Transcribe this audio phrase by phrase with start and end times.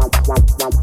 [0.00, 0.79] wow, wow, wow.